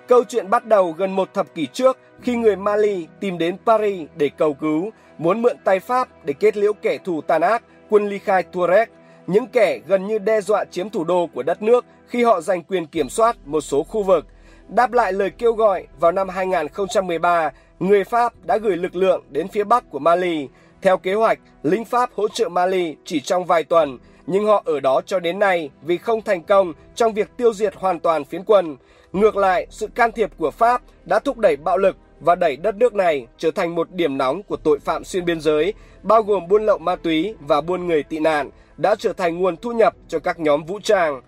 Câu 0.08 0.24
chuyện 0.24 0.50
bắt 0.50 0.66
đầu 0.66 0.92
gần 0.92 1.12
một 1.12 1.34
thập 1.34 1.54
kỷ 1.54 1.66
trước 1.66 1.98
khi 2.20 2.36
người 2.36 2.56
Mali 2.56 3.06
tìm 3.20 3.38
đến 3.38 3.56
Paris 3.66 4.08
để 4.16 4.30
cầu 4.36 4.54
cứu, 4.54 4.90
muốn 5.18 5.42
mượn 5.42 5.56
tay 5.64 5.80
Pháp 5.80 6.08
để 6.24 6.34
kết 6.40 6.56
liễu 6.56 6.72
kẻ 6.72 6.98
thù 7.04 7.20
tàn 7.20 7.40
ác, 7.42 7.62
quân 7.90 8.08
ly 8.08 8.18
khai 8.18 8.42
Tuareg, 8.42 8.88
những 9.26 9.46
kẻ 9.46 9.80
gần 9.86 10.06
như 10.06 10.18
đe 10.18 10.40
dọa 10.40 10.64
chiếm 10.64 10.90
thủ 10.90 11.04
đô 11.04 11.26
của 11.34 11.42
đất 11.42 11.62
nước 11.62 11.84
khi 12.06 12.24
họ 12.24 12.40
giành 12.40 12.62
quyền 12.62 12.86
kiểm 12.86 13.08
soát 13.08 13.36
một 13.44 13.60
số 13.60 13.82
khu 13.82 14.02
vực. 14.02 14.26
Đáp 14.68 14.92
lại 14.92 15.12
lời 15.12 15.30
kêu 15.30 15.52
gọi 15.52 15.86
vào 16.00 16.12
năm 16.12 16.28
2013, 16.28 17.50
người 17.80 18.04
Pháp 18.04 18.32
đã 18.44 18.56
gửi 18.56 18.76
lực 18.76 18.96
lượng 18.96 19.24
đến 19.30 19.48
phía 19.48 19.64
bắc 19.64 19.90
của 19.90 19.98
Mali. 19.98 20.48
Theo 20.82 20.96
kế 20.96 21.14
hoạch, 21.14 21.38
lính 21.62 21.84
Pháp 21.84 22.10
hỗ 22.14 22.28
trợ 22.28 22.48
Mali 22.48 22.96
chỉ 23.04 23.20
trong 23.20 23.44
vài 23.44 23.64
tuần, 23.64 23.98
nhưng 24.26 24.46
họ 24.46 24.62
ở 24.64 24.80
đó 24.80 25.00
cho 25.06 25.20
đến 25.20 25.38
nay 25.38 25.70
vì 25.82 25.98
không 25.98 26.22
thành 26.22 26.42
công 26.42 26.72
trong 26.94 27.12
việc 27.12 27.28
tiêu 27.36 27.54
diệt 27.54 27.74
hoàn 27.74 28.00
toàn 28.00 28.24
phiến 28.24 28.44
quân. 28.44 28.76
Ngược 29.16 29.36
lại, 29.36 29.66
sự 29.70 29.86
can 29.94 30.12
thiệp 30.12 30.30
của 30.38 30.50
Pháp 30.50 30.82
đã 31.04 31.18
thúc 31.18 31.38
đẩy 31.38 31.56
bạo 31.56 31.78
lực 31.78 31.96
và 32.20 32.34
đẩy 32.34 32.56
đất 32.56 32.76
nước 32.76 32.94
này 32.94 33.26
trở 33.38 33.50
thành 33.50 33.74
một 33.74 33.90
điểm 33.92 34.18
nóng 34.18 34.42
của 34.42 34.56
tội 34.56 34.78
phạm 34.78 35.04
xuyên 35.04 35.24
biên 35.24 35.40
giới, 35.40 35.74
bao 36.02 36.22
gồm 36.22 36.48
buôn 36.48 36.66
lậu 36.66 36.78
ma 36.78 36.96
túy 36.96 37.34
và 37.40 37.60
buôn 37.60 37.86
người 37.86 38.02
tị 38.02 38.18
nạn, 38.18 38.50
đã 38.76 38.94
trở 38.94 39.12
thành 39.12 39.38
nguồn 39.38 39.56
thu 39.56 39.72
nhập 39.72 39.94
cho 40.08 40.18
các 40.18 40.38
nhóm 40.38 40.64
vũ 40.64 40.80
trang. 40.82 41.22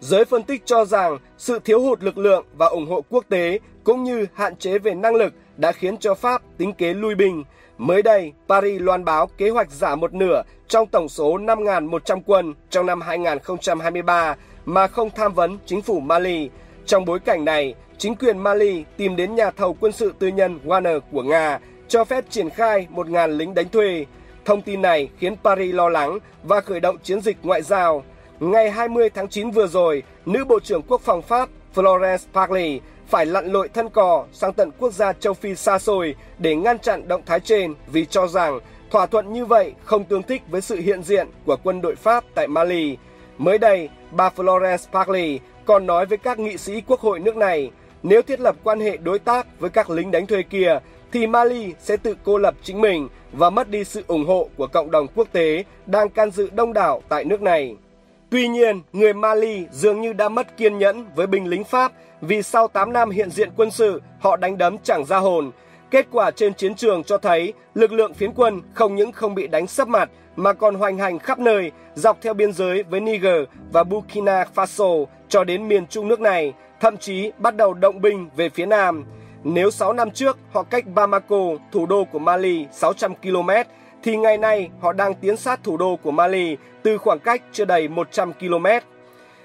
Giới 0.00 0.24
phân 0.24 0.42
tích 0.42 0.62
cho 0.64 0.84
rằng 0.84 1.18
sự 1.38 1.58
thiếu 1.64 1.80
hụt 1.80 2.02
lực 2.02 2.18
lượng 2.18 2.44
và 2.52 2.66
ủng 2.66 2.86
hộ 2.86 3.04
quốc 3.08 3.24
tế 3.28 3.58
cũng 3.84 4.04
như 4.04 4.26
hạn 4.34 4.56
chế 4.56 4.78
về 4.78 4.94
năng 4.94 5.14
lực 5.14 5.32
đã 5.56 5.72
khiến 5.72 5.96
cho 5.96 6.14
Pháp 6.14 6.42
tính 6.58 6.72
kế 6.72 6.94
lui 6.94 7.14
binh. 7.14 7.44
Mới 7.78 8.02
đây, 8.02 8.32
Paris 8.48 8.82
loan 8.82 9.04
báo 9.04 9.26
kế 9.26 9.50
hoạch 9.50 9.70
giảm 9.70 10.00
một 10.00 10.14
nửa 10.14 10.42
trong 10.68 10.86
tổng 10.86 11.08
số 11.08 11.38
5.100 11.38 12.20
quân 12.26 12.54
trong 12.70 12.86
năm 12.86 13.00
2023 13.00 14.36
mà 14.64 14.86
không 14.86 15.10
tham 15.10 15.34
vấn 15.34 15.58
chính 15.66 15.82
phủ 15.82 16.00
Mali. 16.00 16.50
Trong 16.86 17.04
bối 17.04 17.20
cảnh 17.20 17.44
này, 17.44 17.74
chính 17.98 18.14
quyền 18.16 18.38
Mali 18.38 18.84
tìm 18.96 19.16
đến 19.16 19.34
nhà 19.34 19.50
thầu 19.50 19.76
quân 19.80 19.92
sự 19.92 20.14
tư 20.18 20.28
nhân 20.28 20.58
Wagner 20.64 21.00
của 21.12 21.22
Nga 21.22 21.58
cho 21.88 22.04
phép 22.04 22.24
triển 22.30 22.50
khai 22.50 22.86
1.000 22.94 23.36
lính 23.36 23.54
đánh 23.54 23.68
thuê. 23.68 24.06
Thông 24.44 24.62
tin 24.62 24.82
này 24.82 25.08
khiến 25.18 25.36
Paris 25.44 25.74
lo 25.74 25.88
lắng 25.88 26.18
và 26.42 26.60
khởi 26.60 26.80
động 26.80 26.98
chiến 27.02 27.20
dịch 27.20 27.36
ngoại 27.42 27.62
giao. 27.62 28.04
Ngày 28.40 28.70
20 28.70 29.10
tháng 29.10 29.28
9 29.28 29.50
vừa 29.50 29.66
rồi, 29.66 30.02
nữ 30.26 30.44
Bộ 30.44 30.60
trưởng 30.60 30.82
Quốc 30.82 31.00
phòng 31.00 31.22
Pháp 31.22 31.48
Florence 31.74 32.18
Parly 32.34 32.80
phải 33.08 33.26
lặn 33.26 33.46
lội 33.52 33.68
thân 33.68 33.88
cò 33.88 34.24
sang 34.32 34.52
tận 34.52 34.70
quốc 34.78 34.92
gia 34.92 35.12
châu 35.12 35.34
Phi 35.34 35.54
xa 35.54 35.78
xôi 35.78 36.14
để 36.38 36.56
ngăn 36.56 36.78
chặn 36.78 37.08
động 37.08 37.22
thái 37.26 37.40
trên 37.40 37.74
vì 37.86 38.04
cho 38.04 38.26
rằng 38.26 38.60
thỏa 38.90 39.06
thuận 39.06 39.32
như 39.32 39.44
vậy 39.44 39.72
không 39.84 40.04
tương 40.04 40.22
thích 40.22 40.42
với 40.48 40.60
sự 40.60 40.76
hiện 40.76 41.02
diện 41.02 41.26
của 41.46 41.56
quân 41.62 41.80
đội 41.80 41.96
Pháp 41.96 42.24
tại 42.34 42.48
Mali. 42.48 42.96
Mới 43.38 43.58
đây, 43.58 43.88
bà 44.10 44.30
Florence 44.36 44.86
Parly 44.92 45.40
còn 45.66 45.86
nói 45.86 46.06
với 46.06 46.18
các 46.18 46.38
nghị 46.38 46.56
sĩ 46.56 46.80
quốc 46.86 47.00
hội 47.00 47.18
nước 47.20 47.36
này, 47.36 47.70
nếu 48.02 48.22
thiết 48.22 48.40
lập 48.40 48.56
quan 48.64 48.80
hệ 48.80 48.96
đối 48.96 49.18
tác 49.18 49.60
với 49.60 49.70
các 49.70 49.90
lính 49.90 50.10
đánh 50.10 50.26
thuê 50.26 50.42
kia, 50.42 50.78
thì 51.12 51.26
Mali 51.26 51.74
sẽ 51.80 51.96
tự 51.96 52.16
cô 52.24 52.38
lập 52.38 52.54
chính 52.62 52.80
mình 52.80 53.08
và 53.32 53.50
mất 53.50 53.70
đi 53.70 53.84
sự 53.84 54.04
ủng 54.06 54.26
hộ 54.26 54.48
của 54.56 54.66
cộng 54.66 54.90
đồng 54.90 55.06
quốc 55.14 55.28
tế 55.32 55.64
đang 55.86 56.08
can 56.08 56.30
dự 56.30 56.50
đông 56.52 56.72
đảo 56.72 57.02
tại 57.08 57.24
nước 57.24 57.42
này. 57.42 57.76
Tuy 58.30 58.48
nhiên, 58.48 58.80
người 58.92 59.12
Mali 59.12 59.66
dường 59.70 60.00
như 60.00 60.12
đã 60.12 60.28
mất 60.28 60.56
kiên 60.56 60.78
nhẫn 60.78 61.06
với 61.14 61.26
binh 61.26 61.46
lính 61.46 61.64
Pháp 61.64 61.92
vì 62.20 62.42
sau 62.42 62.68
8 62.68 62.92
năm 62.92 63.10
hiện 63.10 63.30
diện 63.30 63.50
quân 63.56 63.70
sự, 63.70 64.02
họ 64.20 64.36
đánh 64.36 64.58
đấm 64.58 64.76
chẳng 64.82 65.04
ra 65.04 65.18
hồn. 65.18 65.50
Kết 65.90 66.06
quả 66.12 66.30
trên 66.30 66.54
chiến 66.54 66.74
trường 66.74 67.04
cho 67.04 67.18
thấy 67.18 67.52
lực 67.74 67.92
lượng 67.92 68.14
phiến 68.14 68.32
quân 68.32 68.62
không 68.74 68.96
những 68.96 69.12
không 69.12 69.34
bị 69.34 69.46
đánh 69.46 69.66
sấp 69.66 69.88
mặt 69.88 70.10
mà 70.36 70.52
còn 70.52 70.74
hoành 70.74 70.98
hành 70.98 71.18
khắp 71.18 71.38
nơi 71.38 71.72
dọc 71.94 72.18
theo 72.22 72.34
biên 72.34 72.52
giới 72.52 72.82
với 72.82 73.00
Niger 73.00 73.44
và 73.72 73.84
Burkina 73.84 74.44
Faso 74.54 75.06
cho 75.28 75.44
đến 75.44 75.68
miền 75.68 75.86
trung 75.86 76.08
nước 76.08 76.20
này, 76.20 76.54
thậm 76.80 76.96
chí 76.96 77.32
bắt 77.38 77.56
đầu 77.56 77.74
động 77.74 78.00
binh 78.00 78.28
về 78.36 78.48
phía 78.48 78.66
nam. 78.66 79.04
Nếu 79.44 79.70
6 79.70 79.92
năm 79.92 80.10
trước 80.10 80.38
họ 80.52 80.62
cách 80.62 80.84
Bamako, 80.94 81.44
thủ 81.72 81.86
đô 81.86 82.04
của 82.04 82.18
Mali, 82.18 82.66
600 82.72 83.14
km, 83.14 83.50
thì 84.02 84.16
ngày 84.16 84.38
nay 84.38 84.70
họ 84.80 84.92
đang 84.92 85.14
tiến 85.14 85.36
sát 85.36 85.60
thủ 85.64 85.76
đô 85.76 85.96
của 85.96 86.10
Mali 86.10 86.56
từ 86.82 86.98
khoảng 86.98 87.18
cách 87.18 87.42
chưa 87.52 87.64
đầy 87.64 87.88
100 87.88 88.32
km. 88.32 88.66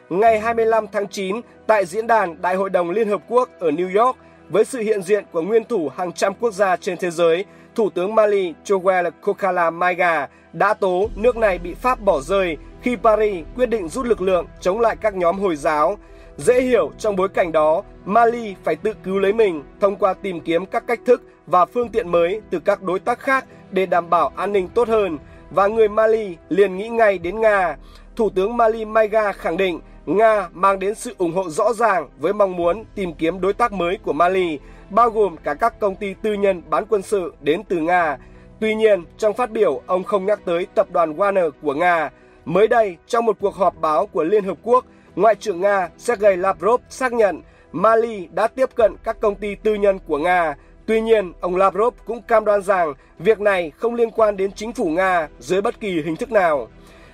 Ngày 0.09 0.39
25 0.39 0.87
tháng 0.91 1.07
9, 1.07 1.41
tại 1.67 1.85
diễn 1.85 2.07
đàn 2.07 2.41
Đại 2.41 2.55
hội 2.55 2.69
đồng 2.69 2.91
Liên 2.91 3.07
Hợp 3.09 3.21
Quốc 3.27 3.49
ở 3.59 3.71
New 3.71 4.05
York, 4.05 4.17
với 4.49 4.65
sự 4.65 4.79
hiện 4.79 5.01
diện 5.01 5.25
của 5.31 5.41
nguyên 5.41 5.63
thủ 5.63 5.89
hàng 5.97 6.11
trăm 6.11 6.33
quốc 6.33 6.53
gia 6.53 6.77
trên 6.77 6.97
thế 6.97 7.11
giới, 7.11 7.45
Thủ 7.75 7.89
tướng 7.89 8.15
Mali 8.15 8.53
Joel 8.65 9.11
Kokala 9.21 9.69
Maiga 9.69 10.27
đã 10.53 10.73
tố 10.73 11.09
nước 11.15 11.37
này 11.37 11.57
bị 11.57 11.73
Pháp 11.73 12.01
bỏ 12.01 12.21
rơi 12.21 12.57
khi 12.81 12.95
Paris 12.95 13.45
quyết 13.55 13.65
định 13.65 13.89
rút 13.89 14.05
lực 14.05 14.21
lượng 14.21 14.45
chống 14.59 14.79
lại 14.79 14.95
các 15.01 15.15
nhóm 15.15 15.39
Hồi 15.39 15.55
giáo. 15.55 15.97
Dễ 16.37 16.61
hiểu 16.61 16.91
trong 16.97 17.15
bối 17.15 17.29
cảnh 17.29 17.51
đó, 17.51 17.83
Mali 18.05 18.55
phải 18.63 18.75
tự 18.75 18.93
cứu 19.03 19.19
lấy 19.19 19.33
mình 19.33 19.63
thông 19.79 19.95
qua 19.95 20.13
tìm 20.13 20.39
kiếm 20.39 20.65
các 20.65 20.87
cách 20.87 20.99
thức 21.05 21.23
và 21.47 21.65
phương 21.65 21.89
tiện 21.89 22.11
mới 22.11 22.41
từ 22.49 22.59
các 22.59 22.83
đối 22.83 22.99
tác 22.99 23.19
khác 23.19 23.45
để 23.71 23.85
đảm 23.85 24.09
bảo 24.09 24.31
an 24.35 24.53
ninh 24.53 24.67
tốt 24.67 24.87
hơn. 24.87 25.17
Và 25.49 25.67
người 25.67 25.89
Mali 25.89 26.37
liền 26.49 26.77
nghĩ 26.77 26.89
ngay 26.89 27.17
đến 27.17 27.41
Nga. 27.41 27.77
Thủ 28.15 28.29
tướng 28.29 28.57
Mali 28.57 28.85
Maiga 28.85 29.31
khẳng 29.31 29.57
định 29.57 29.79
Nga 30.05 30.49
mang 30.53 30.79
đến 30.79 30.95
sự 30.95 31.15
ủng 31.17 31.33
hộ 31.33 31.49
rõ 31.49 31.73
ràng 31.73 32.09
với 32.17 32.33
mong 32.33 32.55
muốn 32.55 32.83
tìm 32.95 33.13
kiếm 33.13 33.41
đối 33.41 33.53
tác 33.53 33.73
mới 33.73 33.97
của 33.97 34.13
Mali, 34.13 34.59
bao 34.89 35.09
gồm 35.09 35.37
cả 35.37 35.53
các 35.53 35.79
công 35.79 35.95
ty 35.95 36.13
tư 36.13 36.33
nhân 36.33 36.61
bán 36.69 36.85
quân 36.89 37.01
sự 37.01 37.33
đến 37.41 37.61
từ 37.69 37.77
Nga. 37.77 38.17
Tuy 38.59 38.75
nhiên, 38.75 39.03
trong 39.17 39.33
phát 39.33 39.51
biểu, 39.51 39.81
ông 39.87 40.03
không 40.03 40.25
nhắc 40.25 40.39
tới 40.45 40.67
tập 40.75 40.87
đoàn 40.91 41.17
Warner 41.17 41.51
của 41.61 41.73
Nga. 41.73 42.09
Mới 42.45 42.67
đây, 42.67 42.97
trong 43.07 43.25
một 43.25 43.37
cuộc 43.39 43.55
họp 43.55 43.81
báo 43.81 44.05
của 44.05 44.23
Liên 44.23 44.43
Hợp 44.43 44.57
Quốc, 44.63 44.85
Ngoại 45.15 45.35
trưởng 45.35 45.61
Nga 45.61 45.89
Sergei 45.97 46.37
Lavrov 46.37 46.81
xác 46.89 47.13
nhận 47.13 47.41
Mali 47.71 48.27
đã 48.33 48.47
tiếp 48.47 48.69
cận 48.75 48.95
các 49.03 49.19
công 49.19 49.35
ty 49.35 49.55
tư 49.55 49.75
nhân 49.75 49.99
của 50.07 50.17
Nga. 50.17 50.55
Tuy 50.85 51.01
nhiên, 51.01 51.33
ông 51.39 51.55
Lavrov 51.55 51.93
cũng 52.05 52.21
cam 52.21 52.45
đoan 52.45 52.61
rằng 52.61 52.93
việc 53.19 53.39
này 53.39 53.71
không 53.77 53.95
liên 53.95 54.11
quan 54.11 54.37
đến 54.37 54.51
chính 54.51 54.73
phủ 54.73 54.89
Nga 54.89 55.27
dưới 55.39 55.61
bất 55.61 55.79
kỳ 55.79 56.01
hình 56.01 56.15
thức 56.15 56.31
nào. 56.31 56.67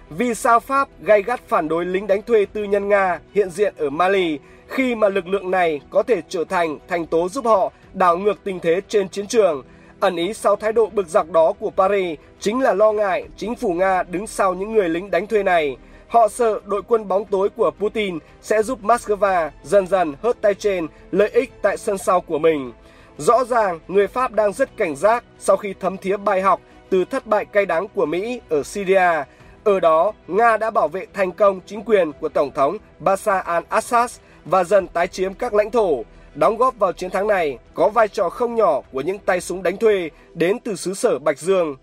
Vì 0.10 0.34
sao 0.34 0.60
Pháp 0.60 0.90
gay 1.02 1.24
gắt 1.24 1.40
phản 1.48 1.68
đối 1.68 1.86
lính 1.86 2.08
đánh 2.08 2.22
thuê 2.22 2.46
tư 2.46 2.64
nhân 2.64 2.90
Nga 2.90 3.20
hiện 3.34 3.50
diện 3.50 3.74
ở 3.78 3.90
Mali 3.90 4.40
khi 4.68 4.96
mà 4.96 5.10
lực 5.10 5.28
lượng 5.28 5.52
này 5.52 5.82
có 5.90 6.04
thể 6.04 6.22
trở 6.30 6.44
thành 6.44 6.80
thành 6.88 7.06
tố 7.06 7.30
giúp 7.30 7.46
họ 7.46 7.72
đảo 7.94 8.18
ngược 8.18 8.44
tình 8.44 8.60
thế 8.60 8.82
trên 8.88 9.10
chiến 9.10 9.28
trường? 9.28 9.64
Ẩn 10.00 10.16
ý 10.16 10.34
sau 10.34 10.56
thái 10.56 10.74
độ 10.74 10.90
bực 10.94 11.08
dọc 11.08 11.32
đó 11.32 11.54
của 11.60 11.70
Paris 11.70 12.20
chính 12.40 12.62
là 12.62 12.74
lo 12.74 12.92
ngại 12.92 13.28
chính 13.38 13.56
phủ 13.56 13.74
Nga 13.74 14.04
đứng 14.04 14.28
sau 14.28 14.54
những 14.54 14.74
người 14.74 14.90
lính 14.90 15.12
đánh 15.12 15.28
thuê 15.28 15.44
này. 15.44 15.78
Họ 16.08 16.28
sợ 16.28 16.60
đội 16.66 16.82
quân 16.88 17.08
bóng 17.08 17.26
tối 17.26 17.50
của 17.50 17.72
Putin 17.80 18.20
sẽ 18.42 18.64
giúp 18.64 18.80
Moscow 18.84 19.50
dần 19.64 19.88
dần 19.88 20.14
hớt 20.22 20.42
tay 20.42 20.54
trên 20.54 20.88
lợi 21.12 21.30
ích 21.30 21.52
tại 21.62 21.78
sân 21.78 21.98
sau 21.98 22.22
của 22.22 22.40
mình. 22.40 22.72
Rõ 23.18 23.44
ràng, 23.44 23.80
người 23.88 24.08
Pháp 24.08 24.32
đang 24.32 24.54
rất 24.54 24.78
cảnh 24.78 24.96
giác 24.96 25.24
sau 25.40 25.58
khi 25.58 25.74
thấm 25.80 25.98
thía 25.98 26.18
bài 26.18 26.42
học 26.42 26.62
từ 26.90 27.06
thất 27.06 27.28
bại 27.28 27.46
cay 27.46 27.66
đắng 27.66 27.88
của 27.88 28.06
Mỹ 28.06 28.42
ở 28.50 28.64
Syria. 28.64 29.24
Ở 29.64 29.80
đó, 29.80 30.12
Nga 30.28 30.58
đã 30.58 30.72
bảo 30.72 30.88
vệ 30.88 31.06
thành 31.14 31.32
công 31.32 31.60
chính 31.66 31.84
quyền 31.84 32.12
của 32.12 32.30
Tổng 32.30 32.52
thống 32.52 32.78
Bashar 33.00 33.46
al-Assad 33.46 34.08
và 34.46 34.64
dần 34.64 34.88
tái 34.88 35.08
chiếm 35.08 35.34
các 35.34 35.54
lãnh 35.54 35.72
thổ. 35.72 36.04
Đóng 36.38 36.58
góp 36.58 36.80
vào 36.80 36.94
chiến 36.94 37.10
thắng 37.10 37.28
này 37.28 37.58
có 37.74 37.90
vai 37.90 38.08
trò 38.08 38.30
không 38.30 38.56
nhỏ 38.56 38.82
của 38.92 39.02
những 39.02 39.20
tay 39.20 39.42
súng 39.42 39.64
đánh 39.64 39.78
thuê 39.78 40.10
đến 40.34 40.60
từ 40.60 40.76
xứ 40.76 40.94
sở 40.94 41.20
Bạch 41.20 41.40
Dương. 41.40 41.76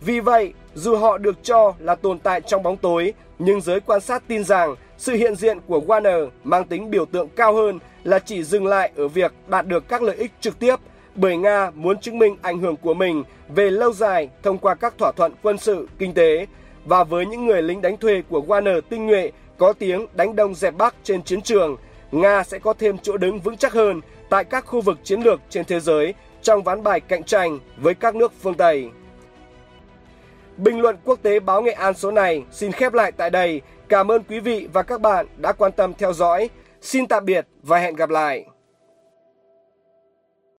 Vì 0.00 0.20
vậy, 0.20 0.52
dù 0.74 0.96
họ 0.96 1.18
được 1.18 1.36
cho 1.42 1.72
là 1.78 1.94
tồn 1.94 2.18
tại 2.18 2.40
trong 2.40 2.62
bóng 2.62 2.76
tối, 2.76 3.14
nhưng 3.38 3.60
giới 3.60 3.80
quan 3.80 4.00
sát 4.00 4.22
tin 4.28 4.44
rằng 4.44 4.74
sự 4.98 5.12
hiện 5.12 5.36
diện 5.36 5.58
của 5.66 5.80
Warner 5.86 6.28
mang 6.44 6.64
tính 6.64 6.90
biểu 6.90 7.04
tượng 7.04 7.28
cao 7.28 7.54
hơn 7.54 7.78
là 8.04 8.18
chỉ 8.18 8.42
dừng 8.42 8.66
lại 8.66 8.90
ở 8.96 9.08
việc 9.08 9.32
đạt 9.48 9.66
được 9.66 9.88
các 9.88 10.02
lợi 10.02 10.16
ích 10.16 10.30
trực 10.40 10.58
tiếp 10.58 10.76
bởi 11.14 11.36
Nga 11.36 11.70
muốn 11.74 12.00
chứng 12.00 12.18
minh 12.18 12.36
ảnh 12.42 12.58
hưởng 12.58 12.76
của 12.76 12.94
mình 12.94 13.24
về 13.48 13.70
lâu 13.70 13.92
dài 13.92 14.28
thông 14.42 14.58
qua 14.58 14.74
các 14.74 14.98
thỏa 14.98 15.12
thuận 15.12 15.32
quân 15.42 15.58
sự, 15.58 15.88
kinh 15.98 16.14
tế 16.14 16.46
và 16.84 17.04
với 17.04 17.26
những 17.26 17.46
người 17.46 17.62
lính 17.62 17.82
đánh 17.82 17.96
thuê 17.96 18.22
của 18.28 18.40
Warner 18.40 18.80
tinh 18.80 19.06
nhuệ 19.06 19.30
có 19.58 19.72
tiếng 19.72 20.06
đánh 20.14 20.36
đông 20.36 20.54
dẹp 20.54 20.74
bắc 20.76 20.94
trên 21.04 21.22
chiến 21.22 21.42
trường, 21.42 21.76
Nga 22.12 22.44
sẽ 22.44 22.58
có 22.58 22.72
thêm 22.72 22.98
chỗ 22.98 23.16
đứng 23.16 23.40
vững 23.40 23.56
chắc 23.56 23.72
hơn 23.72 24.00
tại 24.28 24.44
các 24.44 24.66
khu 24.66 24.80
vực 24.80 24.98
chiến 25.04 25.20
lược 25.20 25.40
trên 25.50 25.64
thế 25.64 25.80
giới 25.80 26.14
trong 26.42 26.62
ván 26.62 26.82
bài 26.82 27.00
cạnh 27.00 27.24
tranh 27.24 27.58
với 27.76 27.94
các 27.94 28.14
nước 28.14 28.32
phương 28.40 28.54
Tây. 28.54 28.90
Bình 30.56 30.80
luận 30.80 30.96
quốc 31.04 31.18
tế 31.22 31.40
báo 31.40 31.62
Nghệ 31.62 31.72
An 31.72 31.94
số 31.94 32.10
này 32.10 32.44
xin 32.50 32.72
khép 32.72 32.92
lại 32.92 33.12
tại 33.12 33.30
đây. 33.30 33.60
Cảm 33.88 34.10
ơn 34.10 34.22
quý 34.22 34.40
vị 34.40 34.68
và 34.72 34.82
các 34.82 35.00
bạn 35.00 35.26
đã 35.36 35.52
quan 35.52 35.72
tâm 35.72 35.92
theo 35.98 36.12
dõi. 36.12 36.50
Xin 36.80 37.06
tạm 37.06 37.24
biệt 37.24 37.46
và 37.62 37.78
hẹn 37.78 37.96
gặp 37.96 38.10
lại. 38.10 38.44